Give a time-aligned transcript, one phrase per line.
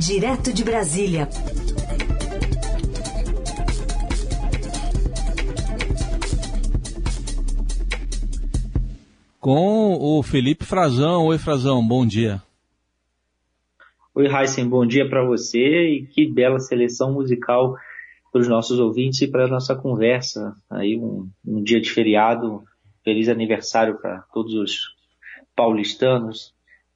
[0.00, 1.28] Direto de Brasília.
[9.38, 11.26] Com o Felipe Frazão.
[11.26, 12.42] Oi, Frazão, bom dia.
[14.14, 17.76] Oi, Heisen, bom dia para você e que bela seleção musical
[18.32, 20.54] para os nossos ouvintes e para a nossa conversa.
[20.70, 22.64] Aí um, um dia de feriado,
[23.04, 24.78] feliz aniversário para todos os
[25.54, 26.54] paulistanos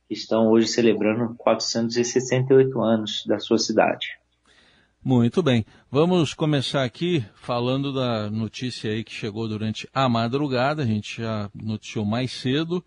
[0.09, 4.18] que estão hoje celebrando 468 anos da sua cidade.
[5.04, 5.67] Muito bem.
[5.90, 10.82] Vamos começar aqui falando da notícia aí que chegou durante a madrugada.
[10.82, 12.82] A gente já noticiou mais cedo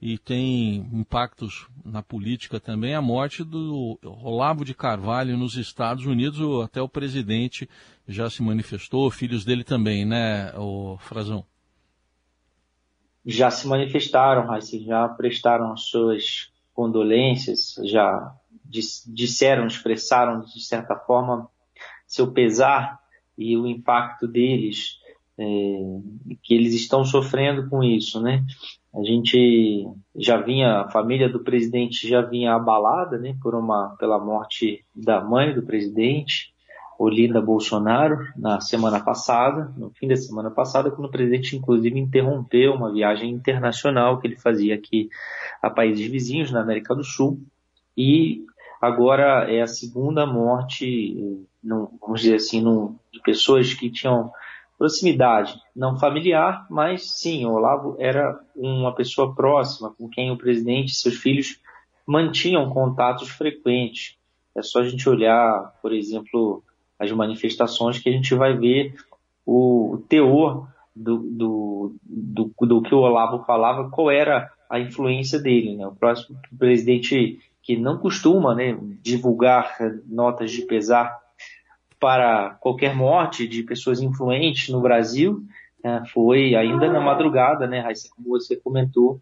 [0.00, 6.38] e tem impactos na política também a morte do Olavo de Carvalho nos Estados Unidos.
[6.64, 7.68] Até o presidente
[8.06, 11.44] já se manifestou, filhos dele também, né, o Frazão?
[13.24, 14.46] Já se manifestaram,
[14.84, 18.36] já prestaram suas condolências, já
[19.06, 21.48] disseram, expressaram de certa forma
[22.06, 23.00] seu pesar
[23.36, 24.98] e o impacto deles,
[25.38, 25.44] é,
[26.42, 28.44] que eles estão sofrendo com isso, né?
[28.94, 34.18] A gente já vinha, a família do presidente já vinha abalada, né, por uma, pela
[34.18, 36.54] morte da mãe do presidente,
[36.98, 42.72] Olinda Bolsonaro, na semana passada, no fim da semana passada, quando o presidente inclusive interrompeu
[42.72, 45.08] uma viagem internacional que ele fazia aqui
[45.62, 47.40] a países vizinhos na América do Sul
[47.96, 48.44] e
[48.80, 52.62] agora é a segunda morte, vamos dizer assim,
[53.12, 54.30] de pessoas que tinham
[54.78, 60.90] proximidade, não familiar, mas sim, o Olavo era uma pessoa próxima com quem o presidente
[60.90, 61.60] e seus filhos
[62.06, 64.16] mantinham contatos frequentes.
[64.54, 66.62] É só a gente olhar, por exemplo,
[66.98, 68.94] as manifestações que a gente vai ver
[69.44, 75.76] o teor do, do, do, do que o Olavo falava, qual era a influência dele.
[75.76, 75.86] Né?
[75.86, 81.18] O próximo presidente que não costuma né, divulgar notas de pesar
[81.98, 85.42] para qualquer morte de pessoas influentes no Brasil,
[85.82, 89.20] né, foi ainda na madrugada, né, Raíssa, como você comentou,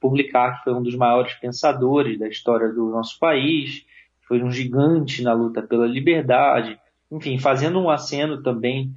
[0.00, 3.84] publicar que foi um dos maiores pensadores da história do nosso país,
[4.26, 6.78] foi um gigante na luta pela liberdade,
[7.14, 8.92] enfim, fazendo um aceno também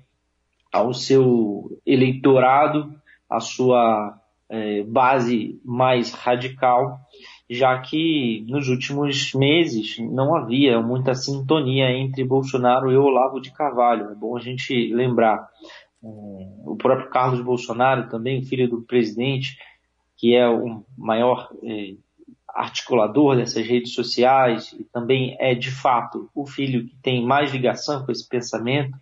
[0.73, 2.91] ao seu eleitorado,
[3.29, 4.19] à sua
[4.49, 6.99] é, base mais radical,
[7.47, 14.09] já que nos últimos meses não havia muita sintonia entre Bolsonaro e Olavo de Carvalho.
[14.09, 15.47] É bom a gente lembrar.
[16.01, 19.57] O próprio Carlos Bolsonaro, também filho do presidente,
[20.15, 21.93] que é o maior é,
[22.57, 28.03] articulador dessas redes sociais e também é de fato o filho que tem mais ligação
[28.03, 28.97] com esse pensamento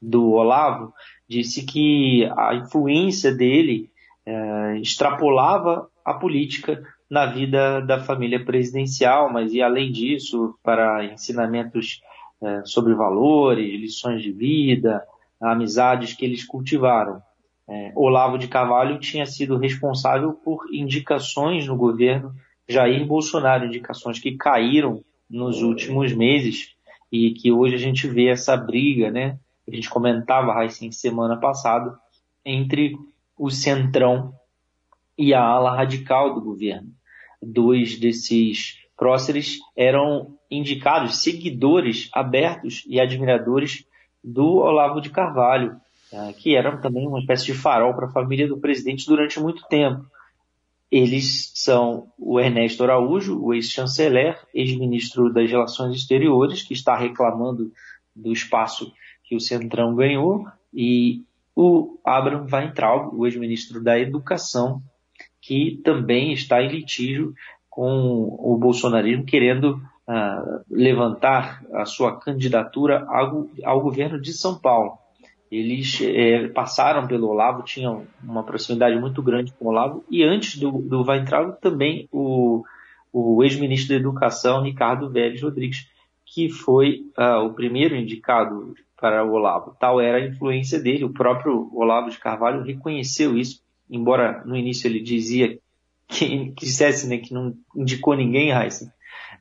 [0.00, 0.94] do Olavo,
[1.28, 3.90] disse que a influência dele
[4.24, 12.00] é, extrapolava a política na vida da família presidencial, mas e além disso, para ensinamentos
[12.40, 15.02] é, sobre valores, lições de vida,
[15.40, 17.20] amizades que eles cultivaram.
[17.68, 22.32] É, Olavo de Carvalho tinha sido responsável por indicações no governo
[22.68, 26.74] Jair Bolsonaro, indicações que caíram nos últimos meses
[27.10, 29.38] e que hoje a gente vê essa briga, né?
[29.66, 31.98] A gente comentava, assim, semana passada,
[32.44, 32.96] entre
[33.38, 34.34] o centrão
[35.16, 36.88] e a ala radical do governo.
[37.42, 43.86] Dois desses próceres eram indicados seguidores abertos e admiradores
[44.22, 45.76] do Olavo de Carvalho,
[46.12, 49.66] eh, que eram também uma espécie de farol para a família do presidente durante muito
[49.68, 50.06] tempo.
[50.94, 57.72] Eles são o Ernesto Araújo, o ex-chanceler, ex-ministro das Relações Exteriores, que está reclamando
[58.14, 58.92] do espaço
[59.24, 64.80] que o Centrão ganhou, e o Abraham Weintraub, o ex-ministro da Educação,
[65.40, 67.34] que também está em litígio
[67.68, 74.96] com o bolsonarismo, querendo uh, levantar a sua candidatura ao, ao, governo de São Paulo.
[75.50, 80.58] Eles é, passaram pelo Olavo, tinham uma proximidade muito grande com o Olavo, e antes
[80.58, 82.64] do, do Weintraub também o,
[83.12, 85.88] o ex-ministro da Educação, Ricardo Vélez Rodrigues,
[86.24, 89.76] que foi uh, o primeiro indicado para o Olavo.
[89.78, 94.88] Tal era a influência dele, o próprio Olavo de Carvalho reconheceu isso embora no início
[94.88, 95.58] ele dizia
[96.08, 98.88] que, que dissesse né, que não indicou ninguém, Heisen,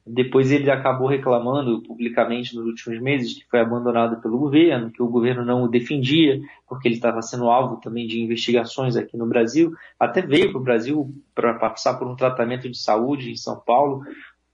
[0.06, 5.08] depois ele acabou reclamando publicamente nos últimos meses que foi abandonado pelo governo, que o
[5.08, 9.72] governo não o defendia, porque ele estava sendo alvo também de investigações aqui no Brasil.
[9.98, 14.04] Até veio para o Brasil para passar por um tratamento de saúde em São Paulo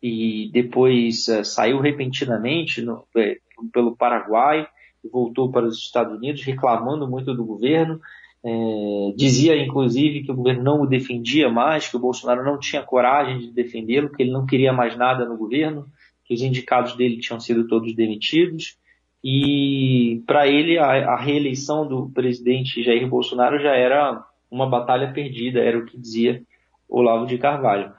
[0.02, 3.38] e depois uh, saiu repentinamente no, é,
[3.74, 4.68] pelo Paraguai
[5.04, 8.00] e voltou para os Estados Unidos reclamando muito do governo
[8.44, 12.82] é, dizia, inclusive, que o governo não o defendia mais, que o Bolsonaro não tinha
[12.82, 15.86] coragem de defendê-lo, que ele não queria mais nada no governo,
[16.24, 18.78] que os indicados dele tinham sido todos demitidos,
[19.24, 25.60] e para ele a, a, reeleição do presidente Jair Bolsonaro já era uma batalha perdida,
[25.60, 26.42] era o que dizia
[26.88, 27.92] Olavo de Carvalho.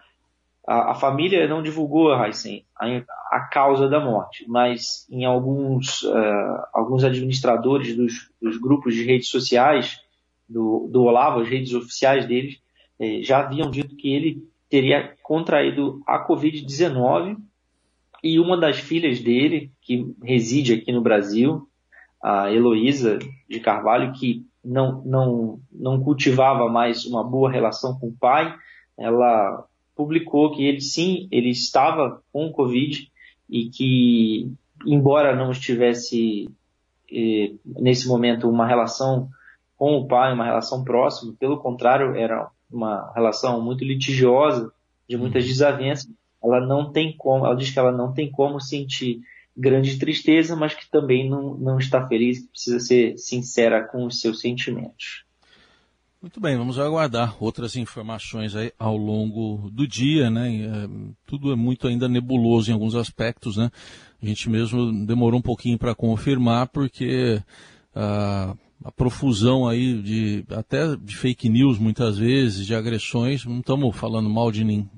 [0.66, 2.86] A, a família não divulgou, Heisen, a,
[3.30, 9.28] a, causa da morte, mas em alguns, uh, alguns administradores dos, dos, grupos de redes
[9.28, 10.00] sociais
[10.50, 12.58] do, do Olavo, as redes oficiais deles,
[12.98, 17.36] eh, já haviam dito que ele teria contraído a Covid-19
[18.22, 21.66] e uma das filhas dele, que reside aqui no Brasil,
[22.22, 23.18] a Heloísa
[23.48, 28.54] de Carvalho, que não, não, não cultivava mais uma boa relação com o pai,
[28.98, 29.64] ela
[29.96, 33.10] publicou que ele sim, ele estava com Covid
[33.48, 34.52] e que,
[34.86, 36.50] embora não estivesse
[37.10, 39.28] eh, nesse momento uma relação
[39.80, 44.70] com o pai, uma relação próxima, pelo contrário, era uma relação muito litigiosa,
[45.08, 45.48] de muitas uhum.
[45.48, 46.10] desavenças,
[46.44, 49.22] ela não tem como, ela diz que ela não tem como sentir
[49.56, 54.20] grande tristeza, mas que também não, não está feliz, que precisa ser sincera com os
[54.20, 55.24] seus sentimentos.
[56.20, 60.56] Muito bem, vamos aguardar outras informações aí ao longo do dia, né?
[60.56, 60.88] É,
[61.24, 63.70] tudo é muito ainda nebuloso em alguns aspectos, né?
[64.22, 67.42] A gente mesmo demorou um pouquinho para confirmar, porque
[67.94, 68.54] a,
[68.84, 74.28] a profusão aí de até de fake news muitas vezes, de agressões, não estamos falando
[74.28, 74.90] mal de, ninguém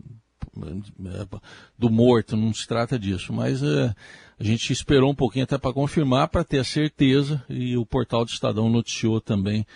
[1.79, 3.95] do morto, não se trata disso, mas é,
[4.39, 8.25] a gente esperou um pouquinho até para confirmar, para ter a certeza, e o portal
[8.25, 9.67] do Estadão noticiou também,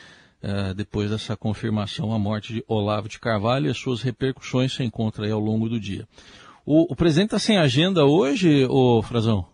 [0.42, 4.84] é, depois dessa confirmação, a morte de Olavo de Carvalho e as suas repercussões se
[4.84, 6.06] encontra aí ao longo do dia.
[6.64, 9.46] O, o presidente está sem agenda hoje, ô Frazão?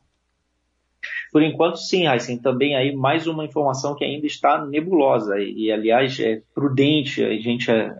[1.33, 2.37] Por enquanto, sim, Heisen.
[2.37, 5.41] Também aí mais uma informação que ainda está nebulosa.
[5.41, 7.91] E, e aliás, é prudente a gente, é,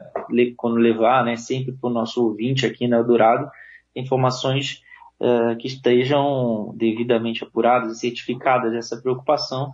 [0.55, 3.51] quando levar, né, sempre para o nosso ouvinte aqui na Eldorado,
[3.97, 4.83] informações
[5.19, 8.75] uh, que estejam devidamente apuradas e certificadas.
[8.75, 9.73] Essa preocupação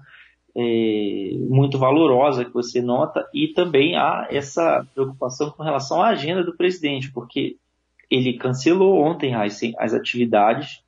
[0.57, 3.29] é, muito valorosa que você nota.
[3.35, 7.57] E também há essa preocupação com relação à agenda do presidente, porque
[8.09, 10.81] ele cancelou ontem, Heisen, as atividades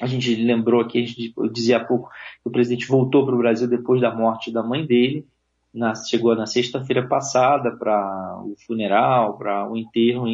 [0.00, 2.10] a gente lembrou aqui, a gente dizia há pouco
[2.42, 5.26] que o presidente voltou para o Brasil depois da morte da mãe dele.
[5.72, 10.24] Na, chegou na sexta-feira passada para o funeral, para o enterro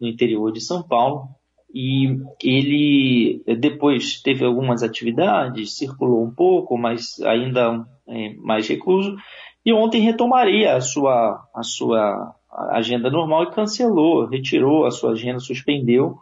[0.00, 1.28] no interior de São Paulo.
[1.72, 9.16] E ele depois teve algumas atividades, circulou um pouco, mas ainda é, mais recluso.
[9.64, 12.34] E ontem retomaria a sua, a sua
[12.70, 16.18] agenda normal e cancelou, retirou a sua agenda, suspendeu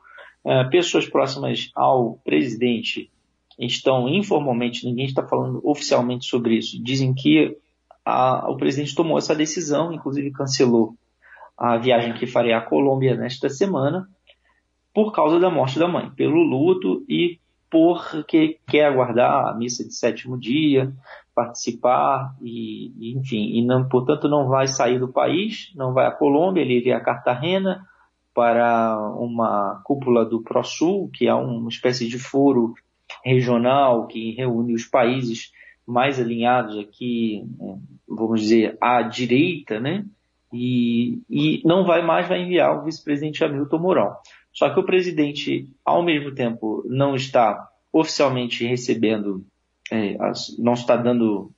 [0.71, 3.11] pessoas próximas ao presidente
[3.59, 7.57] estão informalmente, ninguém está falando oficialmente sobre isso, dizem que
[8.05, 10.95] a, o presidente tomou essa decisão, inclusive cancelou
[11.57, 14.09] a viagem que faria à Colômbia nesta semana,
[14.93, 17.39] por causa da morte da mãe, pelo luto e
[17.71, 20.93] porque quer aguardar a missa de sétimo dia,
[21.35, 26.61] participar e, enfim, e não, portanto não vai sair do país, não vai à Colômbia,
[26.61, 27.85] ele iria a Cartagena,
[28.35, 32.75] para uma cúpula do ProSul, que é uma espécie de foro
[33.25, 35.53] regional que reúne os países
[35.87, 37.47] mais alinhados aqui,
[38.09, 40.05] vamos dizer, à direita, né?
[40.53, 44.17] E, e não vai mais vai enviar o vice-presidente Hamilton Mourão.
[44.53, 49.45] Só que o presidente, ao mesmo tempo, não está oficialmente recebendo,
[49.91, 50.17] é,
[50.59, 51.51] não está dando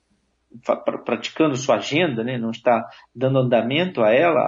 [1.05, 4.39] praticando sua agenda, né, não está dando andamento a ela,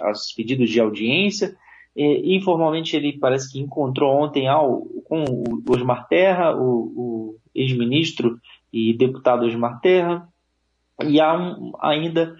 [0.00, 1.56] aos, pedidos de audiência.
[1.96, 8.38] E, informalmente ele parece que encontrou ontem ao, com o Osmar Terra, o, o ex-ministro
[8.72, 10.28] e deputado Osmar Terra,
[11.04, 12.34] e há um, ainda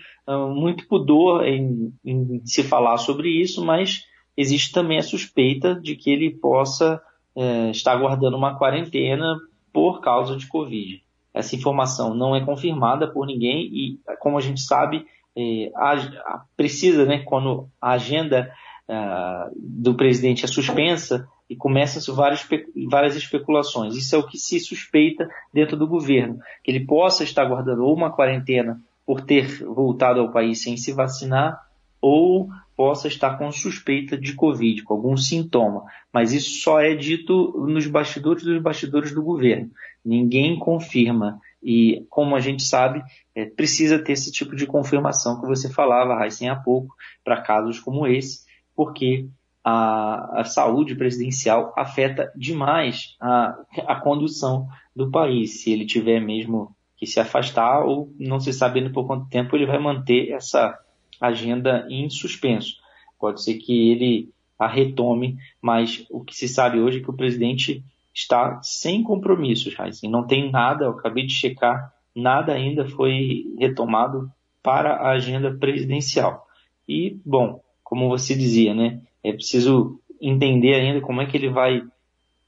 [0.54, 4.04] muito pudor em, em, se falar sobre isso, mas
[4.36, 7.00] existe também a suspeita de que ele possa
[7.36, 9.38] é, estar guardando uma quarentena
[9.72, 11.02] por causa de Covid.
[11.38, 17.04] Essa informação não é confirmada por ninguém e, como a gente sabe, é, a, precisa,
[17.06, 18.52] né, quando a agenda
[18.88, 22.44] uh, do presidente é suspensa e começam-se várias,
[22.90, 23.94] várias especulações.
[23.94, 27.94] Isso é o que se suspeita dentro do governo, que ele possa estar guardando ou
[27.94, 31.56] uma quarentena por ter voltado ao país sem se vacinar
[32.00, 35.84] ou possa estar com suspeita de Covid, com algum sintoma.
[36.12, 39.70] Mas isso só é dito nos bastidores dos bastidores do governo.
[40.08, 41.38] Ninguém confirma.
[41.62, 43.02] E, como a gente sabe,
[43.34, 47.78] é, precisa ter esse tipo de confirmação que você falava, Raíssen, há pouco, para casos
[47.78, 49.28] como esse, porque
[49.62, 53.54] a, a, saúde presidencial afeta demais a,
[53.86, 55.62] a condução do país.
[55.62, 59.66] Se ele tiver mesmo que se afastar ou não se sabendo por quanto tempo ele
[59.66, 60.78] vai manter essa
[61.20, 62.76] agenda em suspenso.
[63.18, 67.16] Pode ser que ele a retome, mas o que se sabe hoje é que o
[67.16, 67.84] presidente
[68.18, 70.10] está sem compromissos, Heisen.
[70.10, 74.28] Não tem nada, eu acabei de checar, nada ainda foi retomado
[74.60, 76.44] para a agenda presidencial.
[76.88, 81.82] E, bom, como você dizia, né, é preciso entender ainda como é que ele vai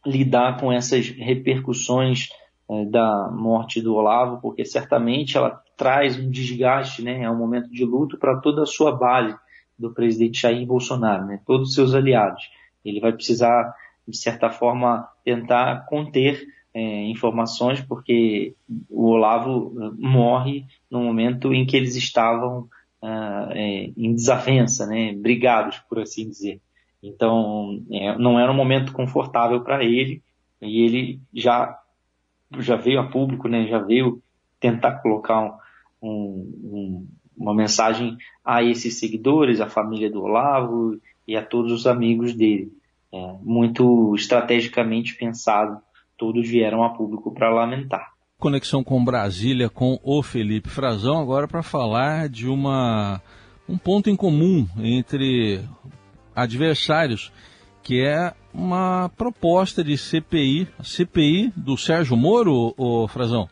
[0.04, 2.30] lidar com essas repercussões
[2.68, 7.70] é, da morte do Olavo, porque certamente ela traz um desgaste, né, é um momento
[7.70, 9.36] de luto para toda a sua base
[9.78, 12.42] do presidente Jair Bolsonaro, né, todos os seus aliados.
[12.84, 13.72] Ele vai precisar,
[14.08, 18.54] de certa forma, tentar conter é, informações, porque
[18.88, 22.68] o Olavo morre no momento em que eles estavam
[23.02, 26.60] ah, é, em desavença, né, brigados, por assim dizer.
[27.02, 30.22] Então, é, não era um momento confortável para ele,
[30.60, 31.78] e ele já,
[32.58, 34.22] já veio a público, né, já veio
[34.60, 35.58] tentar colocar
[36.02, 36.08] um,
[36.62, 42.34] um, uma mensagem a esses seguidores, à família do Olavo e a todos os amigos
[42.34, 42.70] dele.
[43.12, 45.80] É, muito estrategicamente pensado,
[46.16, 48.12] todos vieram a público para lamentar.
[48.38, 53.20] Conexão com Brasília com o Felipe Frazão, agora para falar de uma,
[53.68, 55.60] um ponto em comum entre
[56.34, 57.32] adversários,
[57.82, 63.48] que é uma proposta de CPI, CPI do Sérgio Moro, o Frazão?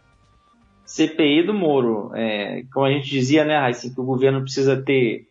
[0.84, 2.12] CPI do Moro.
[2.14, 5.27] É, como a gente dizia, né, Raíssa, que o governo precisa ter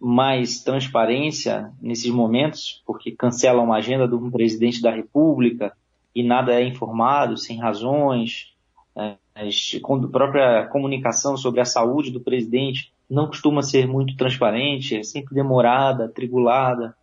[0.00, 5.76] mais transparência nesses momentos, porque cancela uma agenda do presidente da República
[6.14, 8.54] e nada é informado, sem razões.
[8.96, 15.02] É, a própria comunicação sobre a saúde do presidente não costuma ser muito transparente, é
[15.02, 16.96] sempre demorada, atribulada.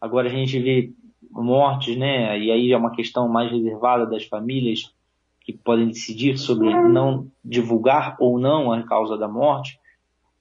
[0.00, 0.92] Agora a gente vê
[1.30, 2.38] mortes, né?
[2.38, 4.92] E aí é uma questão mais reservada das famílias
[5.40, 9.78] que podem decidir sobre não divulgar ou não a causa da morte,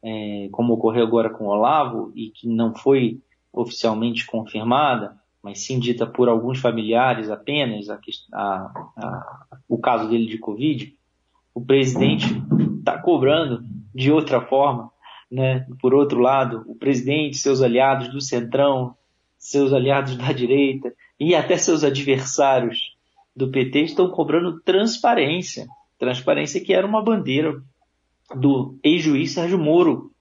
[0.03, 5.79] é, como ocorreu agora com o Olavo e que não foi oficialmente confirmada, mas sim
[5.79, 7.99] dita por alguns familiares apenas, a,
[8.33, 8.41] a,
[8.97, 10.93] a, o caso dele de Covid,
[11.53, 12.25] o presidente
[12.79, 14.91] está cobrando de outra forma,
[15.31, 15.65] né?
[15.79, 18.95] Por outro lado, o presidente, seus aliados do centrão,
[19.37, 22.95] seus aliados da direita e até seus adversários
[23.35, 25.67] do PT estão cobrando transparência.
[25.97, 27.61] Transparência que era uma bandeira
[28.35, 30.11] do ex-juiz Sérgio Moro,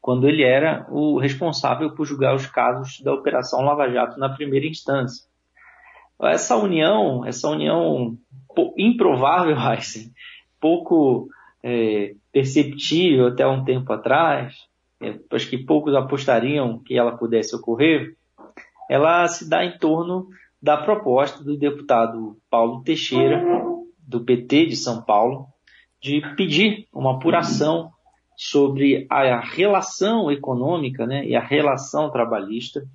[0.00, 4.66] quando ele era o responsável por julgar os casos da Operação Lava Jato na primeira
[4.66, 5.24] instância.
[6.22, 8.16] Essa união, essa união
[8.76, 9.56] improvável,
[10.60, 11.28] pouco
[11.62, 14.54] é, perceptível até um tempo atrás,
[15.00, 18.16] é, acho que poucos apostariam que ela pudesse ocorrer,
[18.88, 20.28] ela se dá em torno
[20.60, 23.42] da proposta do deputado Paulo Teixeira,
[23.98, 25.46] do PT de São Paulo,
[26.04, 27.90] de pedir uma apuração
[28.36, 32.86] sobre a relação econômica né, e a relação trabalhista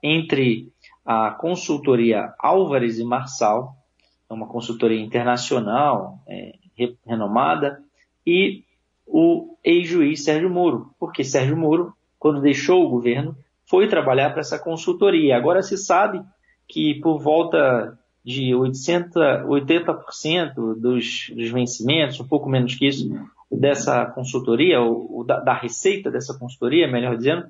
[0.00, 0.72] entre
[1.04, 3.74] a consultoria Álvares e Marçal,
[4.30, 6.54] é uma consultoria internacional é,
[7.04, 7.82] renomada,
[8.24, 8.62] e
[9.04, 14.58] o ex-juiz Sérgio Moro, porque Sérgio Moro, quando deixou o governo, foi trabalhar para essa
[14.58, 15.36] consultoria.
[15.36, 16.22] Agora se sabe
[16.68, 19.14] que por volta de 800,
[19.46, 23.08] 80% dos, dos vencimentos, um pouco menos que isso,
[23.50, 27.46] dessa consultoria, ou, da, da, receita dessa consultoria, melhor dizendo,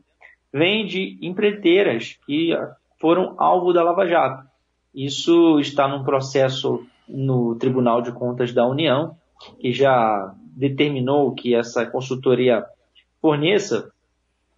[0.53, 2.51] vem de empreiteiras que
[2.99, 4.45] foram alvo da Lava Jato.
[4.95, 9.17] Isso está num processo no Tribunal de Contas da União,
[9.59, 12.65] que já determinou que essa consultoria
[13.21, 13.91] forneça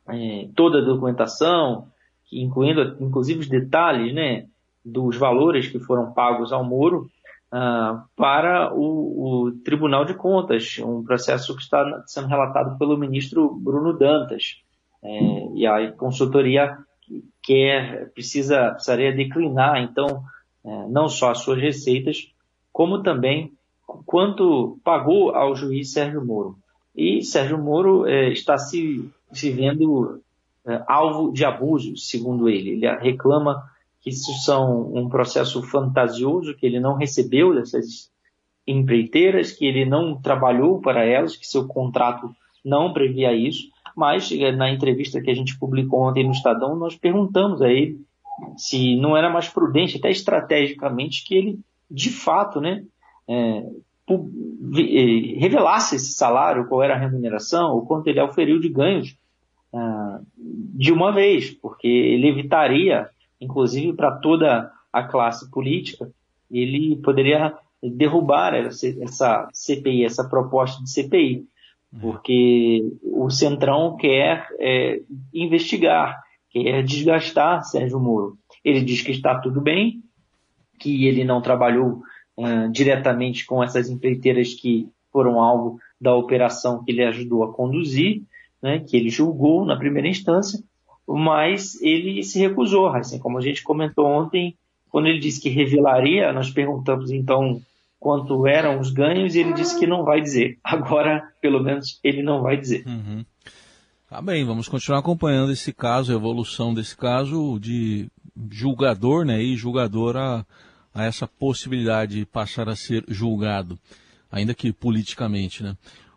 [0.09, 1.89] é, toda a documentação,
[2.33, 4.47] incluindo inclusive os detalhes né,
[4.85, 7.09] dos valores que foram pagos ao Moro,
[7.53, 13.55] uh, para o, o, Tribunal de Contas, um processo que está sendo relatado pelo ministro
[13.55, 14.63] Bruno Dantas.
[15.03, 16.79] É, e a consultoria
[17.43, 20.25] quer, precisa, precisaria declinar, então,
[20.65, 22.33] é, não só as suas receitas,
[22.73, 23.53] como também
[24.07, 26.57] quanto pagou ao juiz Sérgio Moro.
[26.97, 30.21] E Sérgio Moro é, está se, se vendo
[30.67, 32.71] é, alvo de abuso, segundo ele.
[32.71, 33.63] Ele reclama
[34.05, 38.13] que isso são um processo fantasioso, que ele não recebeu dessas
[38.67, 42.31] empreiteiras, que ele não trabalhou para elas, que seu contrato
[42.63, 43.69] não previa isso.
[43.97, 47.99] Mas é, na entrevista que a gente publicou ontem no Estadão, nós perguntamos a ele
[48.57, 51.59] se não era mais prudente, até estrategicamente, que ele
[51.91, 52.85] de fato, né,
[53.29, 53.65] é,
[55.39, 59.17] revelasse esse salário, qual era a remuneração, o quanto ele oferiu de ganhos
[59.73, 63.09] uh, de uma vez, porque ele evitaria,
[63.45, 66.11] inclusive para toda a classe política,
[66.51, 71.45] ele poderia derrubar essa, CPI, essa proposta de CPI,
[71.93, 72.01] uhum.
[72.01, 75.01] porque o Centrão quer é,
[75.33, 78.39] investigar, quer desgastar Sérgio Moro.
[78.65, 80.03] Ele diz que está tudo bem,
[80.79, 82.03] que ele não trabalhou
[82.37, 88.23] uh, diretamente com essas empreiteiras que foram alvo da operação que ele ajudou a conduzir,
[88.63, 90.59] né, que ele julgou na primeira instância,
[91.07, 94.57] mas ele se recusou, assim, como a gente comentou ontem,
[94.91, 97.61] quando ele disse que revelaria, nós perguntamos então
[97.99, 100.59] quanto eram os ganhos e ele disse que não vai dizer.
[100.65, 102.85] Agora, pelo menos, ele não vai dizer.
[102.87, 103.25] Uhum.
[104.09, 108.07] Tá bem, vamos continuar acompanhando esse caso, a evolução desse caso de
[108.51, 110.47] julgador né, e julgador a,
[110.95, 113.79] a essa possibilidade de passar a ser julgado,
[114.31, 115.63] ainda que politicamente.
[115.63, 115.77] Né?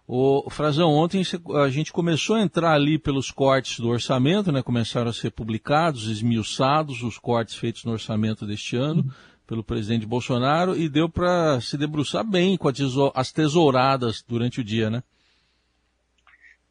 [0.09, 1.21] O Frazão, ontem
[1.61, 4.63] a gente começou a entrar ali pelos cortes do orçamento, né?
[4.63, 9.03] Começaram a ser publicados, esmiuçados os cortes feitos no orçamento deste ano
[9.45, 12.69] pelo presidente Bolsonaro e deu para se debruçar bem com
[13.13, 15.03] as tesouradas durante o dia, né?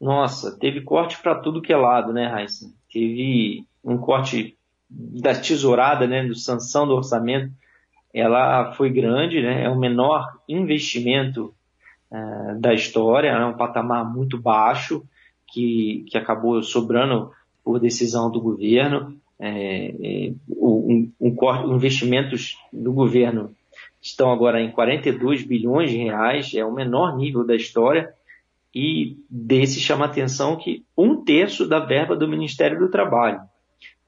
[0.01, 2.71] Nossa, teve corte para tudo que é lado, né, Raíssa?
[2.91, 4.57] Teve um corte
[4.89, 7.51] da tesourada, né, do sanção do orçamento,
[8.11, 9.63] ela foi grande, né?
[9.63, 11.53] É o menor investimento
[12.11, 15.03] é, da história, é um patamar muito baixo
[15.47, 17.31] que, que acabou sobrando
[17.63, 19.17] por decisão do governo.
[19.39, 23.51] É, é, um, um, investimentos do governo
[24.01, 28.13] estão agora em 42 bilhões de reais, é o menor nível da história,
[28.73, 33.41] e desse chama atenção que um terço da verba do Ministério do Trabalho,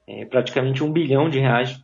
[0.06, 1.80] é, praticamente um bilhão de reais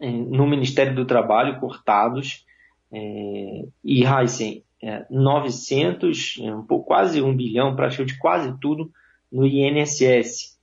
[0.00, 2.44] é, no Ministério do Trabalho cortados,
[2.92, 8.90] é, e Heisen, é, 900, é, um pouco, quase um bilhão, praticamente quase tudo,
[9.32, 10.58] no INSS.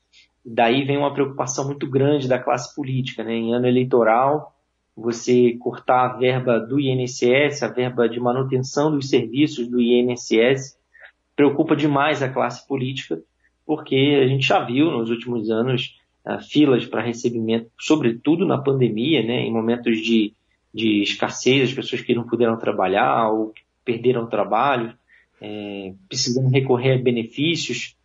[0.46, 3.24] Daí vem uma preocupação muito grande da classe política.
[3.24, 3.34] Né?
[3.34, 4.56] Em ano eleitoral,
[4.96, 10.78] você cortar a verba do INSS, a verba de manutenção dos serviços do INSS,
[11.36, 13.20] preocupa demais a classe política,
[13.66, 15.98] porque a gente já viu nos últimos anos
[16.28, 19.42] uh, filas para recebimento, sobretudo na pandemia, né?
[19.42, 20.34] em momentos de,
[20.72, 23.52] de escassez, as pessoas que não puderam trabalhar ou
[23.84, 24.94] perderam o trabalho,
[25.42, 27.96] é, precisando recorrer a benefícios,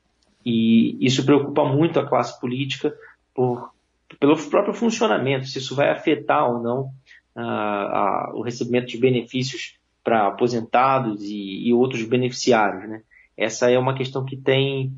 [0.44, 2.94] e isso preocupa muito a classe política
[3.35, 3.72] por,
[4.20, 6.90] pelo próprio funcionamento, se isso vai afetar ou não
[7.35, 12.88] a, a, o recebimento de benefícios para aposentados e, e, outros beneficiários.
[12.88, 13.03] Né?
[13.37, 14.92] Essa é uma questão que tem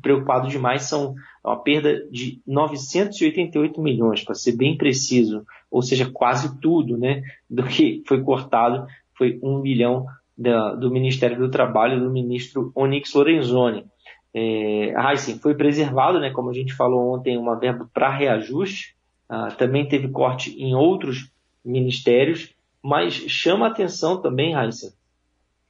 [0.00, 6.60] preocupado demais, são uma perda de 988 milhões, para ser bem preciso, ou seja, quase
[6.60, 10.06] tudo né, do que foi cortado foi um bilhão
[10.42, 13.84] da, do Ministério do Trabalho do ministro Onyx Lorenzoni.
[14.34, 18.96] É, Heisen foi preservado, né, como a gente falou ontem, uma verba para reajuste,
[19.28, 21.30] ah, também teve corte em outros
[21.64, 24.90] ministérios, mas chama atenção também, Heisen,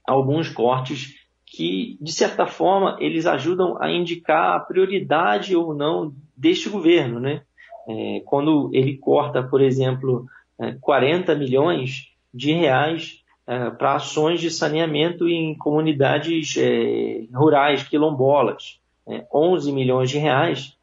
[0.06, 6.70] alguns cortes que, de certa forma, eles ajudam a indicar a prioridade ou não deste
[6.70, 7.20] governo.
[7.20, 7.42] Né?
[7.86, 10.24] É, quando ele corta, por exemplo,
[10.80, 18.80] 40 é, milhões de reais é, para ações de saneamento em comunidades é, rurais, quilombolas.
[19.06, 20.76] É, 11 milhões de reais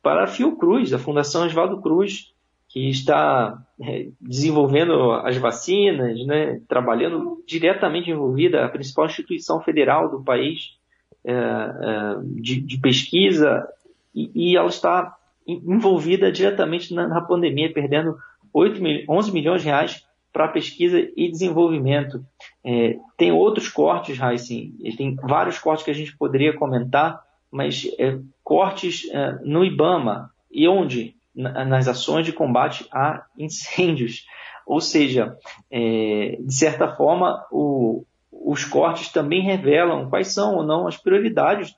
[0.00, 2.32] para a Fiocruz, a Fundação Oswaldo Cruz,
[2.68, 10.22] que está é, desenvolvendo as vacinas, né, trabalhando diretamente envolvida, a principal instituição federal do
[10.22, 10.78] país
[12.34, 13.66] de, de, pesquisa,
[14.14, 18.18] e, e, ela está envolvida diretamente na, na pandemia, perdendo
[18.52, 22.26] 8 mil, 11 milhões de reais para pesquisa e desenvolvimento.
[22.64, 28.18] É, tem outros cortes, Heisen, tem vários cortes que a gente poderia comentar, mas é,
[28.42, 31.14] cortes é, no IBAMA, e onde?
[31.34, 34.26] Na, nas ações de combate a incêndios.
[34.66, 35.38] Ou seja,
[35.70, 41.76] é, de certa forma, o, os cortes também revelam quais são ou não as prioridades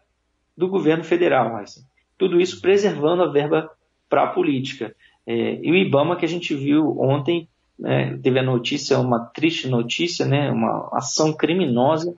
[0.57, 1.59] do governo federal.
[1.59, 1.85] Heisen.
[2.17, 3.71] Tudo isso preservando a verba
[4.09, 4.97] para a política.
[5.27, 7.47] É, e o IBAMA que a gente viu ontem
[7.79, 12.17] né, teve a notícia, uma triste notícia, né, uma ação criminosa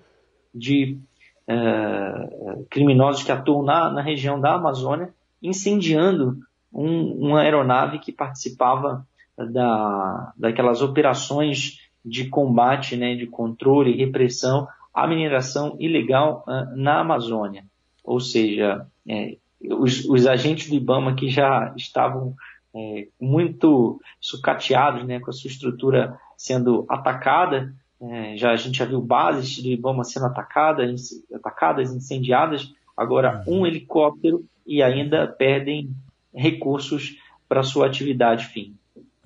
[0.55, 0.99] de
[1.47, 6.39] é, criminosos que atuam na, na região da Amazônia, incendiando
[6.73, 14.67] um, uma aeronave que participava da, daquelas operações de combate, né, de controle e repressão
[14.93, 17.65] à mineração ilegal uh, na Amazônia.
[18.05, 22.35] Ou seja, é, os, os agentes do IBAMA que já estavam
[22.79, 27.75] é, muito sucateados né, com a sua estrutura sendo atacada.
[28.01, 32.73] É, já, a gente já viu bases do Ibama sendo atacadas, atacadas, incendiadas.
[32.97, 33.63] Agora, uhum.
[33.63, 35.91] um helicóptero e ainda perdem
[36.33, 37.17] recursos
[37.49, 38.77] para sua atividade fim.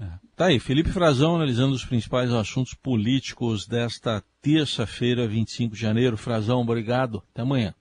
[0.01, 0.07] É.
[0.35, 6.17] Tá aí, Felipe Frazão analisando os principais assuntos políticos desta terça-feira, 25 de janeiro.
[6.17, 7.23] Frazão, obrigado.
[7.33, 7.75] Até amanhã.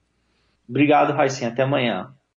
[0.68, 1.46] Obrigado, Raicin.
[1.46, 2.12] Até amanhã.